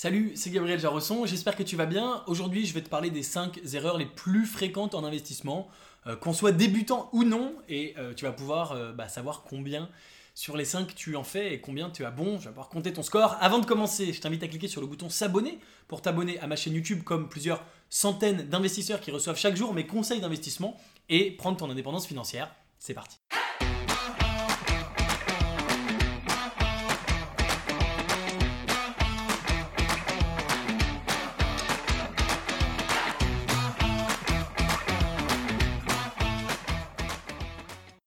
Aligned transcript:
Salut, 0.00 0.30
c'est 0.36 0.50
Gabriel 0.50 0.78
Jarosson, 0.78 1.26
j'espère 1.26 1.56
que 1.56 1.64
tu 1.64 1.74
vas 1.74 1.84
bien. 1.84 2.22
Aujourd'hui, 2.28 2.64
je 2.64 2.72
vais 2.72 2.82
te 2.82 2.88
parler 2.88 3.10
des 3.10 3.24
5 3.24 3.58
erreurs 3.74 3.98
les 3.98 4.06
plus 4.06 4.46
fréquentes 4.46 4.94
en 4.94 5.02
investissement, 5.02 5.66
euh, 6.06 6.14
qu'on 6.14 6.32
soit 6.32 6.52
débutant 6.52 7.10
ou 7.12 7.24
non, 7.24 7.56
et 7.68 7.94
euh, 7.98 8.14
tu 8.14 8.24
vas 8.24 8.30
pouvoir 8.30 8.70
euh, 8.70 8.92
bah, 8.92 9.08
savoir 9.08 9.42
combien 9.42 9.88
sur 10.36 10.56
les 10.56 10.64
5 10.64 10.94
tu 10.94 11.16
en 11.16 11.24
fais 11.24 11.52
et 11.52 11.60
combien 11.60 11.90
tu 11.90 12.04
as 12.04 12.12
bon. 12.12 12.38
Je 12.38 12.44
vais 12.44 12.50
pouvoir 12.50 12.68
compter 12.68 12.92
ton 12.92 13.02
score. 13.02 13.36
Avant 13.40 13.58
de 13.58 13.66
commencer, 13.66 14.12
je 14.12 14.20
t'invite 14.20 14.44
à 14.44 14.46
cliquer 14.46 14.68
sur 14.68 14.80
le 14.80 14.86
bouton 14.86 15.10
s'abonner 15.10 15.58
pour 15.88 16.00
t'abonner 16.00 16.38
à 16.38 16.46
ma 16.46 16.54
chaîne 16.54 16.74
YouTube 16.74 17.02
comme 17.02 17.28
plusieurs 17.28 17.64
centaines 17.90 18.48
d'investisseurs 18.48 19.00
qui 19.00 19.10
reçoivent 19.10 19.36
chaque 19.36 19.56
jour 19.56 19.74
mes 19.74 19.88
conseils 19.88 20.20
d'investissement 20.20 20.76
et 21.08 21.32
prendre 21.32 21.56
ton 21.56 21.68
indépendance 21.68 22.06
financière. 22.06 22.54
C'est 22.78 22.94
parti. 22.94 23.18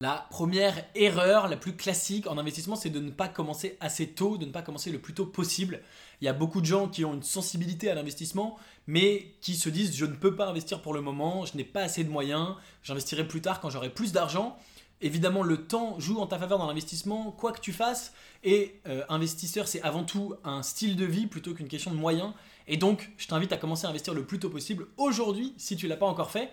La 0.02 0.26
première 0.30 0.84
erreur, 0.96 1.46
la 1.46 1.56
plus 1.56 1.76
classique 1.76 2.26
en 2.26 2.36
investissement, 2.36 2.74
c'est 2.74 2.90
de 2.90 2.98
ne 2.98 3.12
pas 3.12 3.28
commencer 3.28 3.76
assez 3.78 4.08
tôt, 4.08 4.36
de 4.36 4.44
ne 4.44 4.50
pas 4.50 4.60
commencer 4.60 4.90
le 4.90 4.98
plus 4.98 5.14
tôt 5.14 5.26
possible. 5.26 5.80
Il 6.20 6.24
y 6.24 6.28
a 6.28 6.32
beaucoup 6.32 6.60
de 6.60 6.66
gens 6.66 6.88
qui 6.88 7.04
ont 7.04 7.14
une 7.14 7.22
sensibilité 7.22 7.88
à 7.88 7.94
l'investissement, 7.94 8.58
mais 8.88 9.36
qui 9.40 9.54
se 9.54 9.68
disent 9.68 9.94
je 9.94 10.04
ne 10.04 10.16
peux 10.16 10.34
pas 10.34 10.48
investir 10.48 10.82
pour 10.82 10.92
le 10.92 11.02
moment, 11.02 11.46
je 11.46 11.56
n'ai 11.56 11.62
pas 11.62 11.82
assez 11.82 12.02
de 12.02 12.10
moyens, 12.10 12.56
j'investirai 12.82 13.28
plus 13.28 13.40
tard 13.40 13.60
quand 13.60 13.70
j'aurai 13.70 13.90
plus 13.90 14.10
d'argent. 14.10 14.56
Évidemment, 15.02 15.44
le 15.44 15.68
temps 15.68 16.00
joue 16.00 16.18
en 16.18 16.26
ta 16.26 16.36
faveur 16.36 16.58
dans 16.58 16.66
l'investissement, 16.66 17.30
quoi 17.30 17.52
que 17.52 17.60
tu 17.60 17.72
fasses. 17.72 18.12
Et 18.42 18.80
euh, 18.88 19.04
investisseur, 19.08 19.68
c'est 19.68 19.82
avant 19.82 20.02
tout 20.02 20.34
un 20.42 20.64
style 20.64 20.96
de 20.96 21.04
vie 21.04 21.28
plutôt 21.28 21.54
qu'une 21.54 21.68
question 21.68 21.92
de 21.92 21.96
moyens. 21.96 22.32
Et 22.66 22.76
donc, 22.76 23.12
je 23.18 23.28
t'invite 23.28 23.52
à 23.52 23.56
commencer 23.56 23.86
à 23.86 23.90
investir 23.90 24.14
le 24.14 24.24
plus 24.24 24.40
tôt 24.40 24.50
possible 24.50 24.88
aujourd'hui, 24.96 25.54
si 25.58 25.76
tu 25.76 25.86
ne 25.86 25.90
l'as 25.90 25.96
pas 25.96 26.06
encore 26.06 26.32
fait 26.32 26.50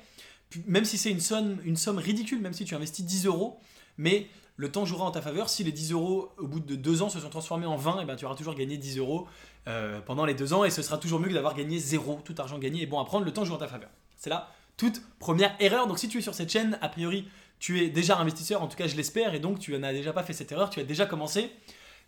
même 0.68 0.86
si 0.86 0.98
c'est 0.98 1.12
une 1.12 1.20
somme, 1.20 1.98
ridicule, 1.98 2.42
même 2.42 2.54
si 2.54 2.66
tu 2.66 2.76
investis 2.76 3.06
10 3.06 3.26
euros, 3.26 3.60
mais 3.98 4.28
le 4.56 4.72
temps 4.72 4.86
jouera 4.86 5.06
en 5.06 5.12
ta 5.12 5.22
faveur. 5.22 5.50
Si 5.50 5.64
les 5.64 5.72
10 5.72 5.94
euros, 5.94 6.32
au 6.38 6.48
bout 6.48 6.60
de 6.60 6.76
deux 6.76 7.02
ans, 7.02 7.10
se 7.10 7.20
sont 7.20 7.30
transformés 7.30 7.66
en 7.66 7.78
20, 7.78 8.00
et 8.00 8.04
eh 8.04 8.06
ben, 8.06 8.16
tu 8.16 8.26
auras 8.26 8.36
toujours 8.36 8.56
gagné 8.56 8.78
10 8.78 8.98
euros 8.98 9.28
euh, 9.68 10.02
pendant 10.02 10.26
les 10.26 10.34
deux 10.34 10.54
ans, 10.54 10.66
et 10.66 10.70
ce 10.70 10.82
sera 10.82 10.98
toujours 10.98 11.20
mieux 11.20 11.30
que 11.30 11.34
d'avoir 11.34 11.56
gagné 11.56 11.78
zéro, 11.78 12.20
tout 12.24 12.36
argent 12.38 12.58
gagné. 12.58 12.82
Et 12.82 12.86
bon 12.86 13.00
à 13.00 13.06
prendre, 13.06 13.26
le 13.26 13.32
temps 13.32 13.46
joue 13.46 13.54
en 13.54 13.58
ta 13.58 13.68
faveur. 13.68 13.90
C'est 14.18 14.30
là 14.30 14.50
toute 14.80 15.04
première 15.20 15.56
erreur. 15.60 15.86
Donc 15.86 16.00
si 16.00 16.08
tu 16.08 16.18
es 16.18 16.22
sur 16.22 16.34
cette 16.34 16.52
chaîne, 16.52 16.80
a 16.82 16.90
priori, 16.90 17.28
tu 17.60 17.84
es 17.84 17.90
déjà 17.90 18.18
investisseur, 18.18 18.64
en 18.64 18.68
tout 18.68 18.78
cas 18.78 18.88
je 18.88 18.96
l'espère, 18.96 19.36
et 19.36 19.40
donc 19.40 19.60
tu 19.60 19.78
n'as 19.78 19.92
déjà 19.92 20.14
pas 20.14 20.24
fait 20.24 20.34
cette 20.34 20.52
erreur, 20.52 20.72
tu 20.72 20.80
as 20.80 20.86
déjà 20.86 21.06
commencé. 21.06 21.52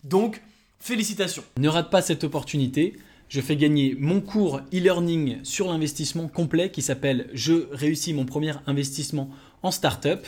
Donc, 0.04 0.42
félicitations. 0.80 1.44
Ne 1.58 1.70
rate 1.70 1.92
pas 1.92 2.02
cette 2.02 2.24
opportunité 2.24 2.98
je 3.32 3.40
fais 3.40 3.56
gagner 3.56 3.96
mon 3.98 4.20
cours 4.20 4.60
e-learning 4.74 5.38
sur 5.44 5.72
l'investissement 5.72 6.28
complet 6.28 6.70
qui 6.70 6.82
s'appelle 6.82 7.30
Je 7.34 7.70
réussis 7.72 8.14
mon 8.14 8.26
premier 8.26 8.52
investissement 8.68 9.30
en 9.64 9.72
startup, 9.72 10.28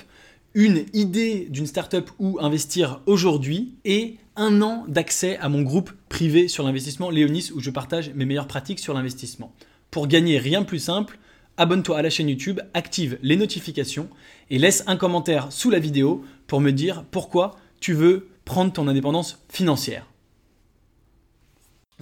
une 0.54 0.86
idée 0.94 1.48
d'une 1.50 1.68
startup 1.68 2.10
où 2.18 2.40
investir 2.40 3.02
aujourd'hui 3.06 3.74
et 3.84 4.16
un 4.38 4.62
an 4.62 4.86
d'accès 4.88 5.36
à 5.40 5.50
mon 5.50 5.64
groupe 5.64 5.92
privé 6.08 6.48
sur 6.48 6.64
l'investissement 6.64 7.10
Léonis 7.10 7.52
où 7.54 7.60
je 7.60 7.72
partage 7.72 8.14
mes 8.16 8.24
meilleures 8.24 8.48
pratiques 8.48 8.80
sur 8.80 8.94
l'investissement. 8.94 9.54
Pour 9.92 10.08
gagner 10.08 10.38
rien 10.40 10.62
de 10.62 10.66
plus 10.66 10.80
simple, 10.80 11.20
abonne-toi 11.58 11.98
à 11.98 12.04
la 12.04 12.10
chaîne 12.10 12.30
YouTube, 12.30 12.62
active 12.74 13.20
les 13.22 13.36
notifications 13.36 14.08
et 14.50 14.58
laisse 14.58 14.82
un 14.88 14.96
commentaire 14.96 15.52
sous 15.52 15.70
la 15.70 15.80
vidéo 15.80 16.24
pour 16.48 16.62
me 16.62 16.72
dire 16.72 17.04
pourquoi 17.12 17.58
tu 17.82 17.92
veux 17.92 18.30
prendre 18.46 18.72
ton 18.72 18.88
indépendance 18.88 19.44
financière. 19.50 20.08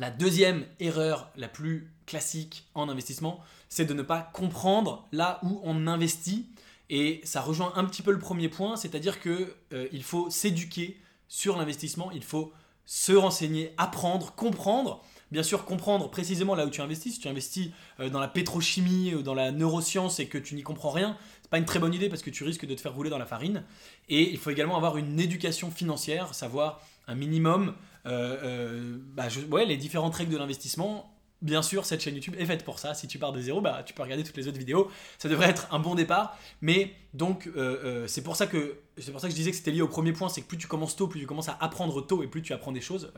La 0.01 0.09
deuxième 0.09 0.65
erreur 0.79 1.29
la 1.35 1.47
plus 1.47 1.93
classique 2.07 2.65
en 2.73 2.89
investissement, 2.89 3.39
c'est 3.69 3.85
de 3.85 3.93
ne 3.93 4.01
pas 4.01 4.31
comprendre 4.33 5.07
là 5.11 5.39
où 5.43 5.61
on 5.63 5.85
investit. 5.85 6.47
Et 6.89 7.21
ça 7.23 7.39
rejoint 7.39 7.71
un 7.75 7.85
petit 7.85 8.01
peu 8.01 8.11
le 8.11 8.17
premier 8.17 8.49
point, 8.49 8.77
c'est-à-dire 8.77 9.21
qu'il 9.21 9.47
euh, 9.73 10.01
faut 10.01 10.31
s'éduquer 10.31 10.99
sur 11.27 11.55
l'investissement, 11.55 12.09
il 12.09 12.23
faut 12.23 12.51
se 12.87 13.11
renseigner, 13.11 13.75
apprendre, 13.77 14.33
comprendre. 14.33 15.03
Bien 15.29 15.43
sûr, 15.43 15.65
comprendre 15.65 16.09
précisément 16.09 16.55
là 16.55 16.65
où 16.65 16.71
tu 16.71 16.81
investis. 16.81 17.13
Si 17.13 17.19
tu 17.19 17.27
investis 17.27 17.69
euh, 17.99 18.09
dans 18.09 18.19
la 18.19 18.27
pétrochimie 18.27 19.13
ou 19.13 19.21
dans 19.21 19.35
la 19.35 19.51
neuroscience 19.51 20.19
et 20.19 20.25
que 20.25 20.39
tu 20.39 20.55
n'y 20.55 20.63
comprends 20.63 20.89
rien, 20.89 21.15
c'est 21.43 21.51
pas 21.51 21.59
une 21.59 21.65
très 21.65 21.77
bonne 21.77 21.93
idée 21.93 22.09
parce 22.09 22.23
que 22.23 22.31
tu 22.31 22.43
risques 22.43 22.65
de 22.65 22.73
te 22.73 22.81
faire 22.81 22.95
rouler 22.95 23.11
dans 23.11 23.19
la 23.19 23.27
farine. 23.27 23.63
Et 24.09 24.31
il 24.31 24.39
faut 24.39 24.49
également 24.49 24.77
avoir 24.77 24.97
une 24.97 25.19
éducation 25.19 25.69
financière, 25.69 26.33
savoir 26.33 26.81
un 27.07 27.13
minimum 27.13 27.75
euh, 28.05 28.37
euh, 28.43 28.97
bah, 29.13 29.27
ouais, 29.51 29.65
les 29.65 29.77
différentes 29.77 30.15
règles 30.15 30.31
de 30.31 30.37
l'investissement. 30.37 31.17
Bien 31.41 31.63
sûr, 31.63 31.85
cette 31.85 32.01
chaîne 32.01 32.13
YouTube 32.13 32.35
est 32.37 32.45
faite 32.45 32.63
pour 32.63 32.77
ça. 32.77 32.93
Si 32.93 33.07
tu 33.07 33.17
pars 33.17 33.31
de 33.31 33.41
zéro, 33.41 33.61
bah, 33.61 33.81
tu 33.83 33.93
peux 33.93 34.03
regarder 34.03 34.23
toutes 34.23 34.37
les 34.37 34.47
autres 34.47 34.59
vidéos. 34.59 34.91
Ça 35.17 35.27
devrait 35.27 35.49
être 35.49 35.73
un 35.73 35.79
bon 35.79 35.95
départ. 35.95 36.37
Mais 36.61 36.93
donc, 37.15 37.49
euh, 37.55 38.05
c'est 38.07 38.21
pour 38.21 38.35
ça 38.35 38.45
que 38.45 38.77
pour 39.11 39.19
ça 39.19 39.27
que 39.27 39.31
je 39.31 39.37
disais 39.37 39.49
que 39.49 39.57
c'était 39.57 39.71
lié 39.71 39.81
au 39.81 39.87
premier 39.87 40.13
point, 40.13 40.29
c'est 40.29 40.41
que 40.41 40.47
plus 40.47 40.57
tu 40.57 40.67
commences 40.67 40.95
tôt, 40.95 41.07
plus 41.07 41.19
tu 41.19 41.25
commences 41.25 41.49
à 41.49 41.57
apprendre 41.59 42.05
tôt 42.05 42.21
et 42.21 42.27
plus 42.27 42.43
tu 42.43 42.53
apprends 42.53 42.71
des 42.71 42.81
choses 42.81 43.11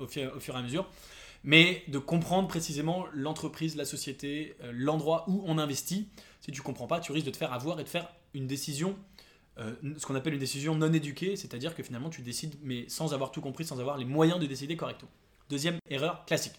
au, 0.00 0.08
fur, 0.08 0.32
au, 0.34 0.40
fur, 0.40 0.56
et 0.56 0.58
à 0.58 0.62
mesure. 0.62 0.88
Mais 1.44 1.84
de 1.86 1.98
comprendre 1.98 2.48
précisément 2.48 3.06
l'entreprise, 3.12 3.76
la 3.76 3.84
société, 3.84 4.56
l'endroit 4.72 5.24
où 5.28 5.44
on 5.46 5.56
investit. 5.56 6.08
Si 6.40 6.50
tu 6.50 6.62
comprends 6.62 6.88
pas, 6.88 6.98
tu 6.98 7.12
risques 7.12 7.26
de 7.26 7.30
te 7.30 7.36
faire 7.36 7.52
avoir 7.52 7.78
et 7.78 7.84
de 7.84 7.88
faire 7.88 8.08
une 8.34 8.48
décision 8.48 8.96
euh, 9.58 9.74
ce 9.96 10.06
qu'on 10.06 10.14
appelle 10.14 10.34
une 10.34 10.40
décision 10.40 10.74
non 10.74 10.92
éduquée, 10.92 11.36
c'est-à-dire 11.36 11.74
que 11.74 11.82
finalement 11.82 12.10
tu 12.10 12.22
décides 12.22 12.54
mais 12.62 12.88
sans 12.88 13.14
avoir 13.14 13.32
tout 13.32 13.40
compris, 13.40 13.64
sans 13.64 13.80
avoir 13.80 13.96
les 13.96 14.04
moyens 14.04 14.38
de 14.38 14.46
décider 14.46 14.76
correctement. 14.76 15.10
Deuxième 15.50 15.78
erreur 15.90 16.24
classique. 16.26 16.54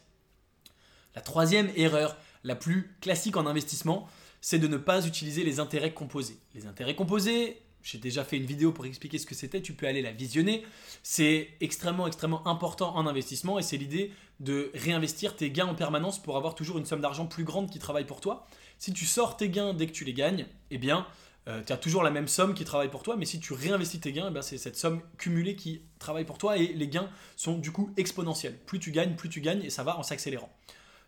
La 1.15 1.21
troisième 1.21 1.71
erreur 1.75 2.17
la 2.43 2.55
plus 2.55 2.95
classique 3.01 3.37
en 3.37 3.45
investissement, 3.45 4.07
c'est 4.41 4.59
de 4.59 4.67
ne 4.67 4.77
pas 4.77 5.05
utiliser 5.05 5.43
les 5.43 5.59
intérêts 5.59 5.93
composés. 5.93 6.37
Les 6.55 6.65
intérêts 6.65 6.95
composés, 6.95 7.61
j'ai 7.83 7.97
déjà 7.97 8.23
fait 8.23 8.37
une 8.37 8.45
vidéo 8.45 8.71
pour 8.71 8.85
expliquer 8.85 9.17
ce 9.17 9.25
que 9.25 9.35
c'était, 9.35 9.61
tu 9.61 9.73
peux 9.73 9.87
aller 9.87 10.01
la 10.01 10.11
visionner. 10.11 10.65
C'est 11.03 11.49
extrêmement, 11.61 12.07
extrêmement 12.07 12.45
important 12.47 12.95
en 12.95 13.07
investissement 13.07 13.59
et 13.59 13.63
c'est 13.63 13.77
l'idée 13.77 14.11
de 14.39 14.71
réinvestir 14.73 15.35
tes 15.35 15.51
gains 15.51 15.67
en 15.67 15.75
permanence 15.75 16.21
pour 16.21 16.37
avoir 16.37 16.55
toujours 16.55 16.77
une 16.77 16.85
somme 16.85 17.01
d'argent 17.01 17.25
plus 17.25 17.43
grande 17.43 17.69
qui 17.69 17.79
travaille 17.79 18.05
pour 18.05 18.21
toi. 18.21 18.47
Si 18.77 18.93
tu 18.93 19.05
sors 19.05 19.37
tes 19.37 19.49
gains 19.49 19.73
dès 19.73 19.87
que 19.87 19.91
tu 19.91 20.05
les 20.05 20.13
gagnes, 20.13 20.47
eh 20.71 20.77
bien, 20.77 21.05
euh, 21.49 21.63
tu 21.65 21.73
as 21.73 21.77
toujours 21.77 22.03
la 22.03 22.11
même 22.11 22.27
somme 22.27 22.53
qui 22.53 22.63
travaille 22.63 22.89
pour 22.89 23.01
toi, 23.01 23.15
mais 23.17 23.25
si 23.25 23.39
tu 23.39 23.53
réinvestis 23.53 23.99
tes 23.99 24.11
gains, 24.11 24.27
eh 24.29 24.33
ben, 24.33 24.43
c'est 24.43 24.59
cette 24.59 24.75
somme 24.75 25.01
cumulée 25.17 25.55
qui 25.55 25.81
travaille 25.97 26.25
pour 26.25 26.37
toi 26.37 26.57
et 26.57 26.67
les 26.67 26.87
gains 26.87 27.09
sont 27.35 27.57
du 27.57 27.71
coup 27.71 27.91
exponentiels. 27.97 28.57
Plus 28.65 28.79
tu 28.79 28.91
gagnes, 28.91 29.15
plus 29.15 29.29
tu 29.29 29.41
gagnes 29.41 29.63
et 29.63 29.71
ça 29.71 29.83
va 29.83 29.97
en 29.97 30.03
s'accélérant. 30.03 30.55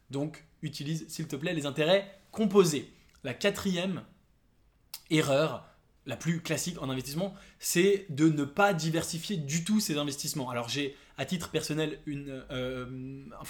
Donc 0.09 0.44
utilise 0.63 1.07
s'il 1.07 1.28
te 1.28 1.35
plaît 1.35 1.53
les 1.53 1.68
intérêts 1.68 2.19
composés. 2.31 2.91
La 3.24 3.35
quatrième 3.35 4.01
erreur, 5.12 5.63
la 6.07 6.18
plus 6.18 6.41
classique 6.41 6.81
en 6.81 6.90
investissement, 6.90 7.35
c'est 7.59 8.07
de 8.09 8.28
ne 8.28 8.44
pas 8.44 8.74
diversifier 8.74 9.38
du 9.38 9.63
tout 9.63 9.80
ses 9.80 9.97
investissements. 9.97 10.50
Alors 10.50 10.69
j'ai 10.69 10.97
à 11.22 11.26
titre 11.26 11.50
personnel 11.50 12.00
une, 12.08 12.44
euh, 12.50 12.88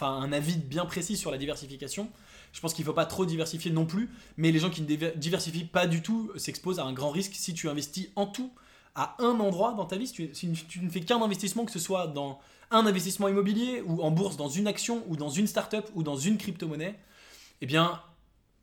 un 0.02 0.34
avis 0.34 0.58
bien 0.58 0.86
précis 0.86 1.16
sur 1.16 1.32
la 1.32 1.38
diversification. 1.38 2.10
Je 2.52 2.60
pense 2.60 2.74
qu'il 2.74 2.84
ne 2.84 2.88
faut 2.88 2.94
pas 2.94 3.06
trop 3.06 3.26
diversifier 3.26 3.72
non 3.72 3.86
plus, 3.86 4.10
mais 4.36 4.52
les 4.52 4.60
gens 4.60 4.70
qui 4.70 4.82
ne 4.82 5.12
diversifient 5.16 5.64
pas 5.64 5.88
du 5.88 6.02
tout 6.02 6.34
s'exposent 6.36 6.80
à 6.80 6.84
un 6.84 6.92
grand 6.92 7.12
risque 7.12 7.32
si 7.34 7.54
tu 7.54 7.70
investis 7.70 8.10
en 8.18 8.28
tout 8.28 8.52
à 8.94 9.16
un 9.20 9.40
endroit 9.40 9.74
dans 9.74 9.86
ta 9.86 9.96
vie, 9.96 10.06
si 10.06 10.52
tu, 10.68 10.82
ne 10.82 10.90
fais 10.90 11.00
qu'un 11.00 11.22
investissement, 11.22 11.64
que 11.64 11.72
ce 11.72 11.80
soit 11.80 12.08
dans 12.08 12.42
un 12.72 12.86
investissement 12.86 13.30
immobilier 13.30 13.82
ou 13.86 14.02
en 14.02 14.12
bourse, 14.12 14.36
dans 14.36 14.50
une 14.50 14.68
action 14.68 15.06
ou 15.08 15.16
dans 15.16 15.30
une 15.30 15.48
start-up 15.48 15.90
ou 15.96 16.04
dans 16.04 16.18
une 16.18 16.38
crypto-monnaie, 16.38 17.00
eh 17.62 17.66
bien, 17.66 18.02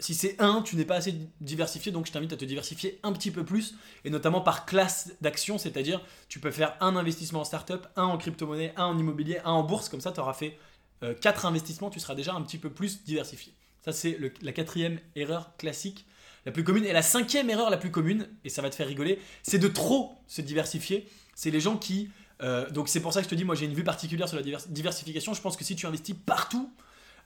si 0.01 0.15
c'est 0.15 0.41
un, 0.41 0.63
tu 0.63 0.77
n'es 0.77 0.85
pas 0.85 0.97
assez 0.97 1.15
diversifié, 1.41 1.91
donc 1.91 2.07
je 2.07 2.13
t'invite 2.13 2.33
à 2.33 2.37
te 2.37 2.45
diversifier 2.45 3.01
un 3.03 3.13
petit 3.13 3.31
peu 3.31 3.45
plus, 3.45 3.75
et 4.05 4.11
notamment 4.11 4.41
par 4.41 4.65
classe 4.65 5.13
d'actions, 5.21 5.59
c'est-à-dire 5.59 6.01
tu 6.29 6.39
peux 6.41 6.51
faire 6.51 6.77
un 6.81 6.95
investissement 6.97 7.41
en 7.41 7.45
start-up, 7.45 7.87
un 7.97 8.05
en 8.05 8.19
crypto-monnaie, 8.19 8.73
un 8.77 8.85
en 8.85 8.99
immobilier, 8.99 9.41
un 9.45 9.53
en 9.53 9.63
bourse, 9.65 9.89
comme 9.89 10.01
ça 10.01 10.13
tu 10.13 10.21
auras 10.21 10.35
fait 10.35 10.57
euh, 11.03 11.15
quatre 11.15 11.47
investissements, 11.47 11.91
tu 11.91 12.01
seras 12.01 12.15
déjà 12.15 12.35
un 12.35 12.43
petit 12.43 12.59
peu 12.59 12.71
plus 12.71 13.05
diversifié. 13.05 13.53
Ça, 13.85 13.93
c'est 13.93 14.19
la 14.43 14.53
quatrième 14.53 14.99
erreur 15.15 15.57
classique, 15.57 16.05
la 16.45 16.53
plus 16.53 16.65
commune. 16.65 16.85
Et 16.85 16.93
la 16.93 17.03
cinquième 17.03 17.49
erreur 17.49 17.71
la 17.71 17.77
plus 17.77 17.91
commune, 17.91 18.29
et 18.45 18.51
ça 18.51 18.61
va 18.61 18.71
te 18.71 18.75
faire 18.75 18.87
rigoler, 18.87 19.19
c'est 19.43 19.59
de 19.59 19.69
trop 19.69 20.17
se 20.27 20.43
diversifier. 20.43 21.09
C'est 21.35 21.51
les 21.51 21.61
gens 21.61 21.77
qui... 21.77 22.11
Euh, 22.43 22.69
donc 22.71 22.89
c'est 22.89 23.01
pour 23.01 23.13
ça 23.13 23.21
que 23.21 23.25
je 23.25 23.31
te 23.31 23.35
dis, 23.35 23.45
moi 23.45 23.55
j'ai 23.55 23.67
une 23.67 23.75
vue 23.75 23.85
particulière 23.85 24.29
sur 24.29 24.37
la 24.37 24.59
diversification. 24.69 25.35
Je 25.35 25.41
pense 25.41 25.57
que 25.57 25.65
si 25.65 25.75
tu 25.75 25.87
investis 25.87 26.15
partout, 26.27 26.73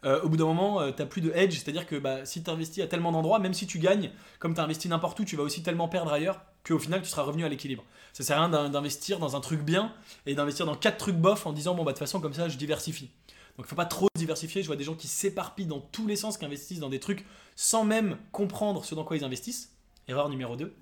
euh, 0.04 0.20
au 0.22 0.28
bout 0.28 0.36
d'un 0.36 0.44
moment, 0.44 0.80
euh, 0.80 0.90
tu 0.90 1.00
n'as 1.00 1.06
plus 1.06 1.20
de 1.20 1.30
hedge, 1.34 1.54
c'est-à-dire 1.54 1.86
que 1.86 1.96
bah, 1.96 2.24
si 2.24 2.42
tu 2.42 2.50
investis 2.50 2.82
à 2.82 2.86
tellement 2.86 3.12
d'endroits, 3.12 3.38
même 3.38 3.54
si 3.54 3.66
tu 3.66 3.78
gagnes, 3.78 4.10
comme 4.40 4.54
tu 4.54 4.60
investi 4.60 4.88
n'importe 4.88 5.18
où, 5.20 5.24
tu 5.24 5.36
vas 5.36 5.44
aussi 5.44 5.62
tellement 5.62 5.88
perdre 5.88 6.12
ailleurs 6.12 6.40
qu'au 6.66 6.78
final 6.78 7.02
tu 7.02 7.08
seras 7.08 7.22
revenu 7.22 7.44
à 7.44 7.48
l'équilibre. 7.48 7.84
Ça 8.12 8.24
sert 8.24 8.38
à 8.38 8.46
rien 8.46 8.68
d'investir 8.68 9.18
dans 9.18 9.36
un 9.36 9.40
truc 9.40 9.62
bien 9.62 9.92
et 10.26 10.34
d'investir 10.34 10.66
dans 10.66 10.74
quatre 10.74 10.98
trucs 10.98 11.16
bof 11.16 11.46
en 11.46 11.52
disant 11.52 11.74
bon 11.74 11.82
bah 11.82 11.92
de 11.92 11.96
toute 11.96 12.06
façon 12.06 12.20
comme 12.20 12.34
ça 12.34 12.48
je 12.48 12.56
diversifie. 12.56 13.10
Donc 13.56 13.66
il 13.66 13.68
faut 13.68 13.76
pas 13.76 13.84
trop 13.84 14.08
diversifier. 14.16 14.62
Je 14.62 14.66
vois 14.66 14.76
des 14.76 14.84
gens 14.84 14.94
qui 14.94 15.08
s'éparpillent 15.08 15.66
dans 15.66 15.80
tous 15.80 16.06
les 16.06 16.16
sens, 16.16 16.38
qui 16.38 16.44
investissent 16.44 16.78
dans 16.78 16.88
des 16.88 17.00
trucs 17.00 17.26
sans 17.56 17.84
même 17.84 18.16
comprendre 18.30 18.84
ce 18.84 18.94
dans 18.94 19.04
quoi 19.04 19.16
ils 19.16 19.24
investissent. 19.24 19.76
Erreur 20.08 20.28
numéro 20.28 20.56
2. 20.56 20.74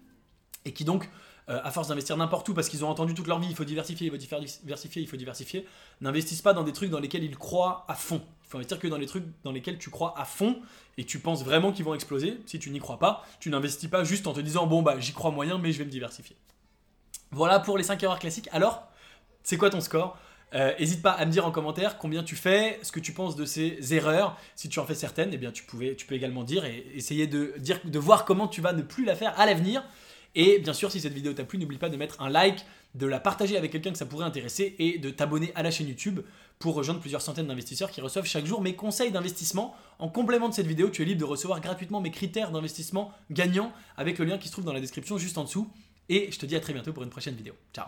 Et 0.65 0.73
qui 0.73 0.85
donc 0.85 1.09
euh, 1.51 1.61
à 1.65 1.71
force 1.71 1.89
d'investir 1.89 2.17
n'importe 2.17 2.49
où 2.49 2.55
parce 2.55 2.69
qu'ils 2.69 2.85
ont 2.85 2.89
entendu 2.89 3.13
toute 3.13 3.27
leur 3.27 3.41
vie, 3.41 3.49
il 3.51 3.57
faut 3.57 3.65
diversifier, 3.65 4.07
il 4.07 4.11
faut 4.11 4.17
diversifier, 4.17 5.03
il 5.03 5.09
faut 5.09 5.17
diversifier, 5.17 5.67
n'investissent 6.01 6.43
pas 6.43 6.53
dans 6.53 6.63
des 6.63 6.73
trucs 6.73 6.91
dans 6.91 7.01
lesquels 7.01 7.25
ils 7.25 7.37
croient 7.37 7.85
à 7.89 7.95
fond. 7.95 8.23
Il 8.45 8.51
faut 8.51 8.59
investir 8.59 8.79
que 8.79 8.89
dans 8.89 8.99
les 8.99 9.07
trucs 9.07 9.25
dans 9.43 9.53
lesquels 9.53 9.79
tu 9.79 9.91
crois 9.91 10.15
à 10.19 10.25
fond 10.25 10.61
et 10.97 11.05
tu 11.05 11.19
penses 11.19 11.45
vraiment 11.45 11.73
qu'ils 11.73 11.85
vont 11.85 11.95
exploser. 11.95 12.41
Si 12.47 12.59
tu 12.59 12.71
n'y 12.71 12.79
crois 12.79 12.99
pas, 12.99 13.25
tu 13.41 13.51
n'investis 13.51 13.91
pas 13.91 14.05
juste 14.05 14.27
en 14.27 14.33
te 14.33 14.41
disant 14.41 14.67
bon 14.67 14.83
bah 14.83 14.97
j'y 14.99 15.13
crois 15.13 15.31
moyen 15.31 15.59
mais 15.59 15.73
je 15.73 15.79
vais 15.79 15.85
me 15.85 15.91
diversifier. 15.91 16.37
Voilà 17.33 17.61
pour 17.61 17.79
les 17.79 17.85
5 17.85 18.03
erreurs 18.03 18.19
classiques. 18.19 18.49
Alors, 18.53 18.89
c'est 19.43 19.57
quoi 19.57 19.71
ton 19.71 19.81
score? 19.81 20.17
N'hésite 20.53 20.99
euh, 20.99 21.03
pas 21.03 21.13
à 21.13 21.25
me 21.27 21.31
dire 21.31 21.47
en 21.47 21.53
commentaire 21.53 21.97
combien 21.97 22.25
tu 22.25 22.35
fais, 22.35 22.81
ce 22.83 22.91
que 22.91 22.99
tu 22.99 23.13
penses 23.13 23.37
de 23.37 23.45
ces 23.45 23.95
erreurs. 23.95 24.37
Si 24.57 24.69
tu 24.69 24.81
en 24.81 24.85
fais 24.85 24.97
certaines, 24.97 25.31
eh 25.33 25.37
bien 25.37 25.53
tu, 25.53 25.63
pouvais, 25.63 25.95
tu 25.95 26.07
peux 26.07 26.17
également 26.17 26.43
dire 26.43 26.65
et 26.65 26.87
essayer 26.95 27.29
de, 27.29 27.55
dire, 27.59 27.79
de 27.85 27.99
voir 27.99 28.25
comment 28.25 28.49
tu 28.49 28.61
vas 28.61 28.73
ne 28.73 28.83
plus 28.83 29.05
la 29.05 29.15
faire 29.15 29.39
à 29.39 29.47
l'avenir. 29.47 29.85
Et 30.35 30.59
bien 30.59 30.73
sûr, 30.73 30.91
si 30.91 31.01
cette 31.01 31.13
vidéo 31.13 31.33
t'a 31.33 31.45
plu, 31.45 31.59
n'oublie 31.59 31.79
pas 31.79 31.89
de 31.89 31.97
mettre 31.97 32.21
un 32.23 32.29
like, 32.29 32.65
de 32.95 33.07
la 33.07 33.21
partager 33.21 33.57
avec 33.57 33.71
quelqu'un 33.73 33.93
que 33.93 33.99
ça 33.99 34.07
pourrait 34.07 34.25
intéresser 34.25 34.75
et 34.79 34.99
de 34.99 35.11
t'abonner 35.11 35.53
à 35.55 35.63
la 35.63 35.71
chaîne 35.71 35.89
YouTube 35.89 36.21
pour 36.59 36.75
rejoindre 36.75 37.01
plusieurs 37.01 37.23
centaines 37.23 37.47
d'investisseurs 37.47 37.91
qui 37.91 38.01
reçoivent 38.01 38.27
chaque 38.27 38.47
jour 38.47 38.61
mes 38.61 38.75
conseils 38.75 39.11
d'investissement. 39.11 39.75
En 39.99 40.09
complément 40.09 40.49
de 40.49 40.55
cette 40.55 40.67
vidéo, 40.67 40.91
tu 40.91 41.03
es 41.03 41.05
libre 41.05 41.21
de 41.21 41.25
recevoir 41.25 41.61
gratuitement 41.61 42.01
mes 42.01 42.11
critères 42.11 42.51
d'investissement 42.51 43.13
gagnants 43.31 43.73
avec 43.97 44.19
le 44.19 44.25
lien 44.25 44.39
qui 44.39 44.49
se 44.49 44.53
trouve 44.53 44.65
dans 44.65 44.73
la 44.73 44.81
description 44.81 45.19
juste 45.19 45.39
en 45.39 45.45
dessous. 45.45 45.71
Et 46.09 46.31
je 46.33 46.39
te 46.39 46.47
dis 46.47 46.57
à 46.57 46.61
très 46.61 46.73
bientôt 46.73 46.93
pour 46.93 47.03
une 47.03 47.11
prochaine 47.11 47.35
vidéo. 47.35 47.55
Ciao 47.73 47.87